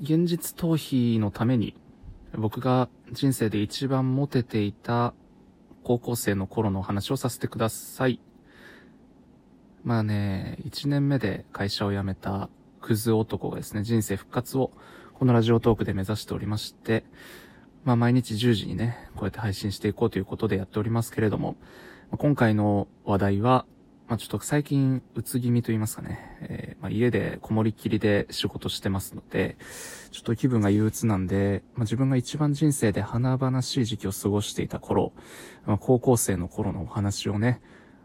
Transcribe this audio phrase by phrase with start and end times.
[0.00, 1.76] 現実逃避のために、
[2.32, 5.12] 僕が人生で一番モテていた
[5.84, 8.18] 高校生の頃の話をさせてください。
[9.84, 12.48] まあね、1年目で会社を辞めた
[12.80, 14.72] クズ男がですね、人生復活を
[15.14, 17.04] このラジオトークで目指しておりまして、
[17.84, 21.56] まあ毎日10時にね、こうやって配信していこうということでやっておりますけれども、
[22.16, 23.66] 今回の話題は、
[24.10, 29.56] まあちょっと最近、うつ気味と言いますかね、えー、まあ家でこもりきりで仕事してますので、
[30.10, 35.12] ちょっと気分が憂鬱なんで、まあ自分が一番人生で華々しい時期を過ごしていた頃、
[35.64, 37.60] まあ高校生の頃のお話をね、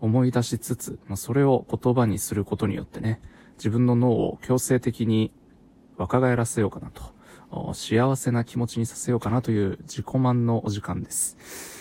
[0.00, 3.20] 思い出しつつ、まあそれを言葉にすることによってね、
[3.56, 5.32] 自分の脳を強制的に
[5.96, 11.77] 若返らせようかなと、幸せな気持ちにさせようかなという自己満のお時間です。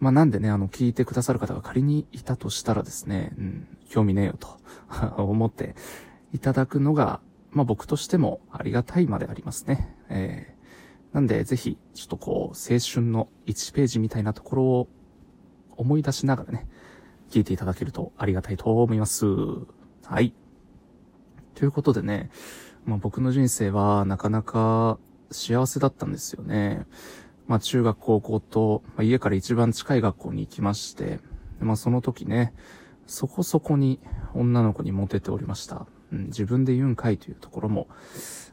[0.00, 4.48] まあ、なんでね、あの、聞いてくださる方が仮にいたとしたらですね、うん、興味ねえよと
[5.22, 5.76] 思って
[6.32, 9.94] いただくのが、まあ、僕としてもありがたいまでありますね。
[10.08, 14.88] えー、なんで、ぜひ、ちょっとこう、青春の1ページみたいなところを
[15.76, 16.66] 思い出しながらね、
[17.30, 19.26] 聞いていただけるとありがたいと思います。
[19.26, 20.32] はい。
[21.54, 22.30] ということでね、
[22.86, 24.98] まあ、僕の人生はなかなか
[25.30, 26.86] 幸せだったんですよね。
[27.50, 31.18] まあ中学高校と、まあ、家から一番近い学校に行きまして、
[31.58, 32.54] まあその時ね、
[33.08, 33.98] そこそこに
[34.34, 35.88] 女の子にモテておりました。
[36.12, 37.88] うん、自分で言うんかいというところも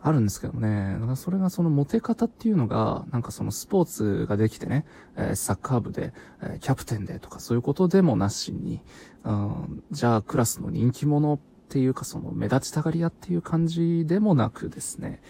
[0.00, 0.92] あるんですけどね。
[0.94, 8.80] だからそれがそのモテ方っていうのが、なんかそのスポーツができてね、えー、サッカー部で、えー、キャプテンでとかそういうことでもなしに、
[9.24, 15.20] うん、じゃあクラスの人気者っていうかその目立ちたがり屋っていう感じでもなくですね、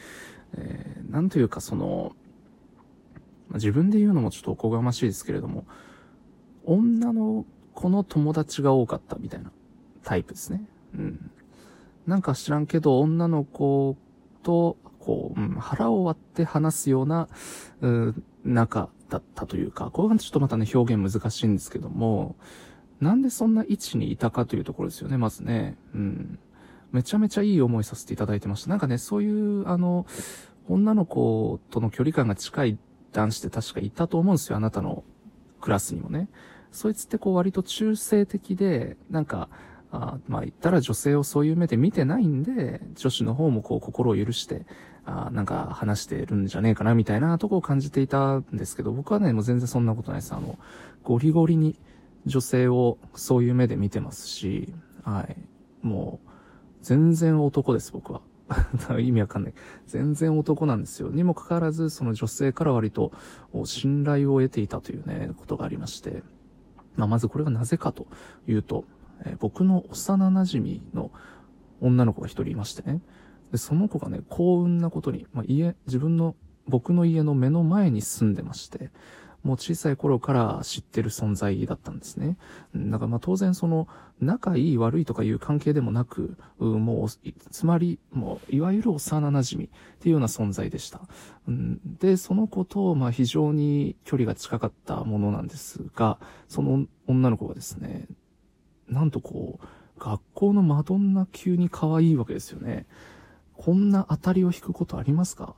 [0.58, 2.14] えー、なんというかその、
[3.52, 5.66] 自分で言うのもちょっとおこがましいですけれども、
[6.64, 9.52] 女の子の友達が多かったみたいな
[10.02, 10.64] タイプですね。
[10.94, 11.30] うん。
[12.06, 13.96] なんか知らんけど、女の子
[14.42, 17.28] と、こう、うん、腹を割って話すような、
[17.80, 22.36] うん、仲だったというか、これがちょっとまたね、表現難しいんですけども、
[23.00, 25.76] なんでそんな位置にいたかというところですよね、まずね。
[25.94, 26.38] うん。
[26.92, 28.70] めちゃめちゃいい思いさせていただいてました。
[28.70, 30.06] なんかね、そういう、あの、
[30.68, 32.78] 女の子との距離感が近い
[33.14, 35.04] 男子って確かいたと思うんですよ、あなたの
[35.60, 36.28] クラスにもね。
[36.72, 39.48] そいつってこう割と中性的で、なんか、
[39.92, 44.66] あまあ言ったら女性をそういう目で見てないんで、女子の方もこう心を許して、
[45.06, 50.34] あなんか話してるんじゃねえかなみたいなとこを感じていたんですけど、僕はね、もう全然そんなことないです。
[50.34, 50.58] あの、
[51.04, 51.78] ゴリゴリに
[52.26, 54.74] 女性をそういう目で見てますし、
[55.04, 55.36] はい。
[55.86, 56.28] もう、
[56.82, 58.20] 全然男です、僕は。
[59.00, 59.54] 意味わかんない。
[59.86, 61.10] 全然男なんですよ。
[61.10, 63.12] にもかかわらず、その女性から割と
[63.64, 66.22] 信頼を得ていたというね、ことがありまして。
[66.96, 68.06] まあ、まずこれがなぜかと
[68.46, 68.84] いうと、
[69.24, 71.10] えー、僕の幼馴染の
[71.80, 73.00] 女の子が一人いましてね。
[73.50, 78.90] で、その子がね、幸運なことに、まあ、家、自分の、僕の家の目の前に住んでまして、
[79.44, 82.36] もう小さい頃から知ってる存在だったんですね。
[82.74, 83.86] だからまあ当然その、
[84.20, 87.08] 仲いい悪いとかいう関係でもなく、もう、
[87.50, 89.68] つまり、もう、いわゆる幼馴染っ
[90.00, 91.02] ていうような存在でした。
[91.46, 96.18] で、その子と、まあ非常に距離が近かったものなんですが、
[96.48, 98.06] その女の子がですね、
[98.88, 99.66] なんとこう、
[99.98, 102.86] 学校のマドンナ級に可愛いわけですよね。
[103.56, 105.54] こんな当たりを引くことありますか？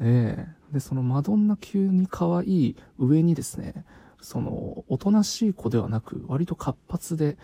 [0.00, 3.84] ええで、そのマドンナ級に可愛い上にですね、
[4.20, 7.38] その、おとなしい子ではなく、割と活発で、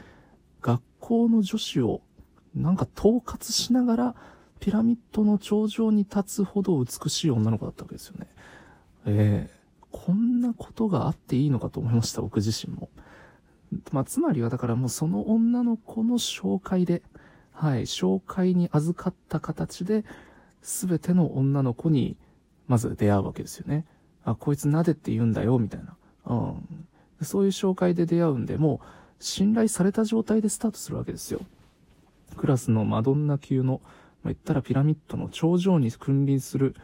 [0.60, 2.02] 学校の女子を、
[2.54, 4.14] なんか統括しながら、
[4.60, 8.26] ピラミッドの頂上に立つほど美しい女の子だったわけですよね。
[9.06, 12.88] ええー、こんなことがあっていいのかと思いました、僕自身も。
[13.92, 17.02] まあ、つまりはだからもうその女の子の紹介で、
[17.52, 20.04] はい、紹介に預かった形で、
[20.62, 22.16] すべての女の子に
[22.68, 23.84] まず出会うわけですよね。
[24.24, 25.96] あ、こいつなでって言うんだよ、みたいな。
[26.26, 26.86] うん。
[27.22, 28.86] そういう紹介で出会うんで、もう、
[29.18, 31.40] 信頼された状態でスタートするわけですよ。
[32.36, 33.80] クラスのマドンナ級の、
[34.22, 36.74] まあ、言ったらピラミッドの頂上に君臨する、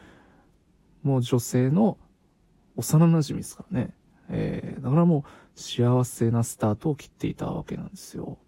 [1.03, 1.99] もう女性の
[2.77, 3.95] 幼馴染ですからね。
[4.29, 8.39] えー、だからもう幸せなスタートを切っていたわけなんですよ。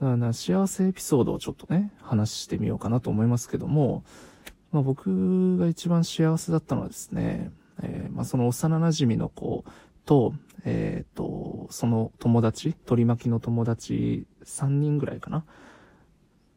[0.00, 4.02] だから、幸せエピソードをちょっとね、話してみようかなと思いますけども、
[4.74, 9.64] まあ、僕が一番幸せだったのはですね、えー、まあ、その幼馴染の子
[10.04, 10.34] と、
[10.64, 15.44] えっ、ー、と、その友達、取り巻きの友達3人ぐらいかな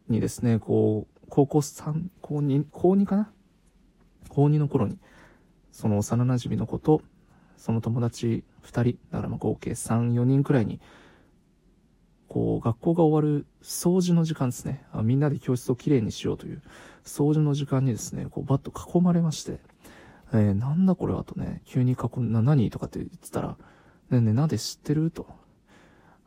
[0.10, 3.31] にですね、こう、高校3、高2、高2かな
[4.30, 4.98] 高2の頃に、
[5.72, 7.04] その幼馴染の子と、
[7.56, 10.80] その友達2人、だからまあ合計3、4人くらいに、
[12.27, 14.85] こう、学校が終わる掃除の時間ですね。
[14.91, 16.62] あみんなで教室をきれいにしようという
[17.03, 19.59] 掃除の時間にですね、こう、バッと囲まれまして、
[20.33, 23.57] えー、なんだこれはとね、急に囲んな、何とかって言ってたら、
[24.09, 25.27] ねね、なんで知ってると。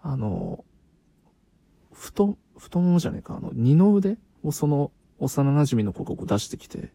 [0.03, 0.65] あの、
[1.93, 6.93] 太、太ももじゃねえか、あの、二の腕をその、幼馴染の子がこう出してきて、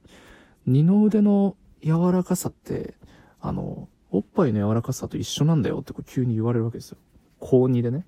[0.66, 2.96] 二の腕の柔らかさって、
[3.40, 6.98] あの、おっぱいの柔らかさと一緒なんだよってこう急に言われるわけですよ。
[7.40, 8.08] 高2でね。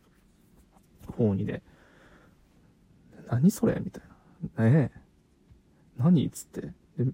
[1.07, 1.61] 高2で。
[3.29, 3.81] 何それ？
[3.83, 4.03] みたい
[4.57, 4.65] な。
[4.65, 4.99] ねえ。
[5.97, 6.29] 何？
[6.29, 6.61] つって。
[6.61, 7.11] で、ちょ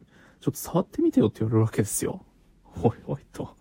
[0.50, 2.26] っと触ってみてよって言われるわけですよ。
[2.82, 3.56] おいおいと。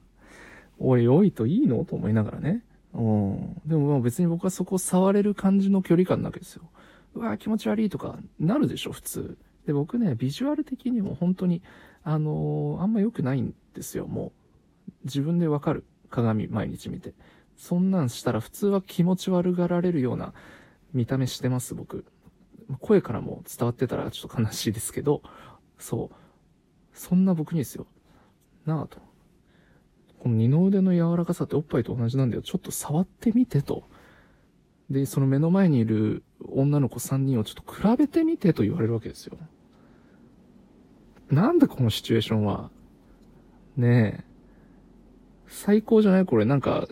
[0.79, 1.84] おいおいといいの？
[1.84, 2.64] と思いながらね。
[2.93, 3.62] うん。
[3.67, 6.69] でも別に僕はそこを触れる感じの距離感なわけですよ。
[7.14, 9.38] うわ気持ち悪いとかなるでしょ、普通。
[9.67, 11.62] で、僕ね、ビジュアル的にも本当に、
[12.02, 14.32] あのー、あんま良くないんですよ、も
[14.88, 14.90] う。
[15.05, 15.84] 自分でわかる。
[16.11, 17.14] 鏡毎日見て。
[17.56, 20.32] そんなんしたら普通は気持ち悪がられるような
[20.93, 22.04] 見た目してます、僕。
[22.81, 25.22] 声からも伝わってたらちょっと悲しいですけど、
[25.78, 26.14] そう。
[26.93, 27.87] そんな僕にですよ。
[28.66, 28.99] なあと。
[30.19, 32.43] この二の腕の柔らかさっておっぱいと同じなんだよ。
[32.43, 33.84] ちょっと触ってみてと。
[34.90, 39.37] で、その目の前にいる女の子3人をちょっと比べてみてと言われるわけですよ。
[41.31, 42.70] なんだこのシチュエーションは。
[43.76, 44.25] ねえ。
[45.48, 46.26] 最高じゃない？
[46.26, 46.87] これなんか、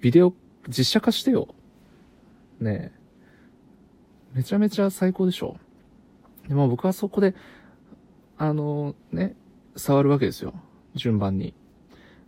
[0.00, 0.34] ビデオ、
[0.68, 1.54] 実写化してよ。
[2.60, 2.98] ねえ。
[4.34, 5.56] めちゃめちゃ最高でしょ。
[6.48, 7.34] で、まあ僕はそこで、
[8.36, 9.36] あのね、
[9.76, 10.54] 触るわけですよ。
[10.94, 11.54] 順番に。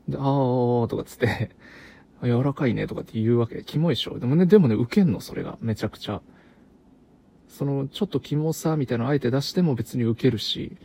[0.08, 1.50] で、あーとかつって
[2.22, 3.62] 柔らかいねとかって言うわけ。
[3.64, 4.18] キモいでしょ。
[4.18, 5.58] でもね、でもね、受けんの、それが。
[5.60, 6.20] めちゃくちゃ。
[7.48, 10.76] その、ちょっとキモさみたいなのあえて出しても別に受けるし。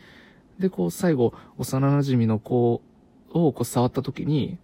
[0.59, 2.81] で、こう、最後、幼馴染の子
[3.29, 4.57] をこう触った時に、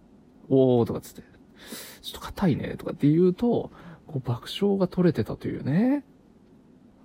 [0.48, 1.22] おーとかつって、
[2.02, 3.70] ちょっと硬いねとかって言うと、
[4.06, 6.04] こう爆笑が取れてたというね。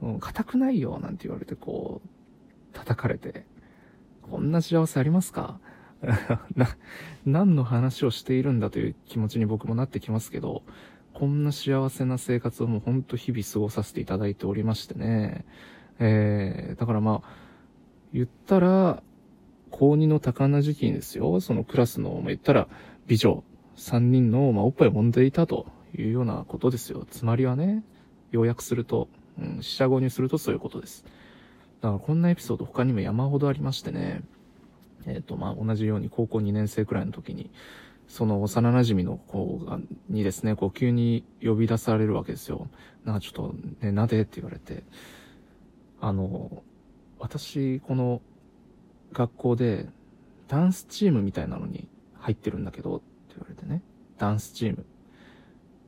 [0.01, 2.07] うん、硬くないよなんて言われてこう、
[2.73, 3.45] 叩かれて。
[4.21, 5.59] こんな幸せありますか？
[6.55, 6.67] な、
[7.25, 10.63] 何の話をしているんだという気持ちに僕もなってきますけど、
[11.13, 15.45] こんな幸せな生活をもうほんと日々過ごさせていただいておりましてね。
[15.99, 17.29] えー、だからまあ、
[18.13, 19.01] 言ったら、
[19.71, 22.67] 高2の多感な時期にですよ、そのクラスの、まあ、言ったら、
[23.07, 23.43] 美女
[23.77, 27.05] 3人の、まあ、おっぱいを揉んでいたというようなことですよ。
[27.09, 27.83] つまりはね、
[28.31, 29.07] 要約すると、
[29.39, 31.05] うん、四捨五入するとそういうことです。
[31.81, 34.21] だからこんなエピソード他にも山ほどありましてね、
[35.05, 37.51] えっ、ー、と、まあ、同じように高校2年生くらいの時に、
[38.07, 39.79] その幼馴染の子が、
[40.09, 42.67] にですね、こう急に呼び出されるわけですよ。
[43.05, 44.83] なんかちょっとね、なでって言われて、
[45.99, 46.63] あの、
[47.19, 48.21] 私、この
[49.13, 49.87] 学校で
[50.47, 53.01] ダンスチームみたいなのに入ってるんだけど、
[53.37, 53.81] 言われてね、
[54.17, 54.85] ダンスチーム。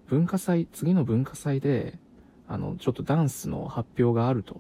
[0.08, 2.00] 文化祭、次の文化祭で、
[2.48, 4.60] あの、ちょっとダンスの発表があると。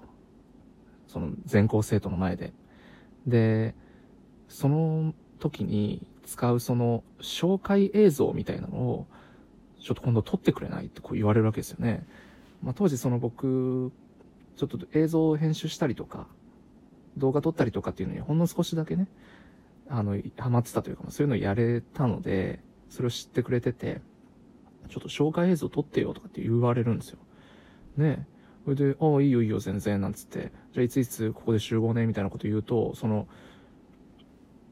[1.07, 2.53] その全校生徒の前で。
[3.25, 3.73] で、
[4.47, 9.07] その時に使うその紹介映像みたいなのを、
[9.81, 12.05] ちょっと今度撮ってくれないってこう言われるわけですよね。
[12.61, 13.91] まあ、当時その僕、
[14.55, 16.27] ちょっと映像を編集したりとか、
[17.17, 19.07] 動画撮ったりとかっていうのにほんの少しだけね、
[19.89, 22.59] あの、ハマってたというか、そういうのをやれたので、
[22.89, 24.01] それを知ってくれてて、
[24.89, 27.19] ちょっと紹介映像撮ってよとかって言われるんですよ。
[27.97, 28.27] ね
[28.65, 33.27] それで、ああ、いいよいいよ全然、なんつって、じゃあいついつここで集合ね、みたいなこと言うと、その、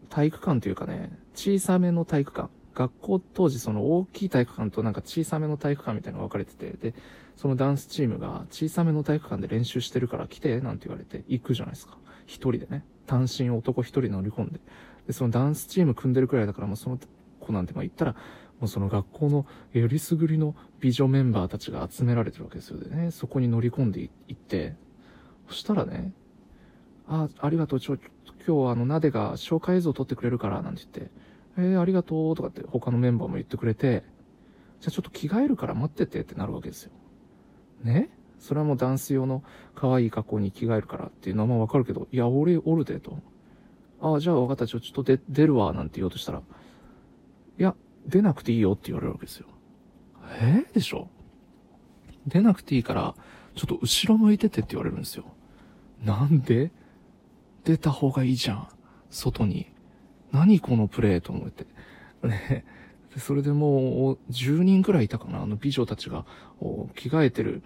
[0.10, 2.50] 体育館というかね、小さめの体育館。
[2.74, 6.94] 学校当時その大きい体育館となんか小さめの体育館みたいなのが分かれてて、で、
[7.36, 11.98] そのダンスチームが小さめの体育館で練習してるから来て、なんて言われて行くじゃないですか。
[12.28, 12.86] 一人でね。
[13.08, 14.60] 単身男一人乗り込んで。
[15.08, 17.00] で、そのダンスチーム組んでるくらいだからもうその
[17.48, 18.14] 子なんてまあ言ったら、
[18.60, 23.12] もうその学校のよりすぐりの美女メンバーたちが集められてるわけですよね。
[23.12, 24.76] そこに乗り込んでいって、
[25.48, 26.12] そしたらね、
[27.08, 27.98] あ、ありがとう、ちょ、
[28.48, 31.12] 今日あの、なでが紹介映像撮ってくれるから、なんて言って、
[31.58, 34.04] えー、ありがとう、とかって他のメンバーも言ってくれて、
[34.80, 36.92] じゃあちょっと着替えるから待っててってなるわけですよ。
[37.84, 38.10] ね？
[38.40, 43.18] それはもうダンス用の可愛い格好に着替えるからっていうのはまあわかるけど、いや、俺おるで、と。
[44.00, 46.44] ああ、じゃあ分かった、ちょ、ちょっと出、出るわ、なんて言おうとしたら、
[47.60, 49.48] いや、出なくていいよって言われるわけですよ。
[50.40, 51.10] えー、でしょ？
[52.26, 53.16] 出なくていいから、
[53.56, 55.26] ちょっと後ろ向いててって言われるんですよ。
[56.04, 56.72] なんで？
[57.64, 58.68] 出た方がいいじゃん。
[59.10, 59.68] 外に。
[60.32, 61.66] 何このプレイと思って。
[62.24, 62.66] ね。
[63.18, 65.42] それでもう、10人くらいいたかな。
[65.42, 66.26] あの美女たちが、
[66.96, 67.64] 着替えてる、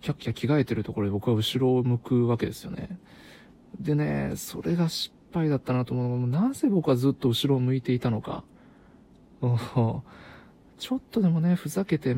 [0.00, 2.98] キャッキャ着替えてるところで僕は後ろを向くわけですよね。
[3.78, 8.44] でね、それが失敗だったなと思うのが、なぜ僕はずっと後ろを向いていたのか。
[10.78, 12.16] ちょっとでもね、ふざけて、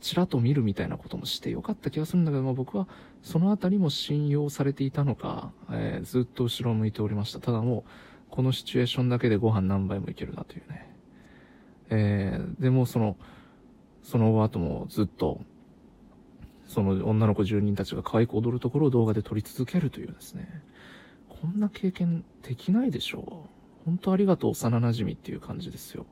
[0.00, 2.86] ちらっと見るみたいなこともしてよかった気がするんだけど、まあ、僕は
[3.22, 7.40] そのあたりも信用されていたのか、えーずっと後ろを向いておりました。
[7.40, 7.90] ただもう、
[8.30, 10.94] このシチュエーションだけでご飯何杯もいけるなというね。
[11.90, 13.16] えーでもその、
[14.02, 15.40] その後もずっと、
[16.66, 20.62] その女の子10人たちが可愛く踊るところを動画で撮り続けるというですね。
[21.28, 23.84] こんな経験できないでしょう。
[23.84, 26.06] 本当ありがとう幼馴染っていう感じですよ。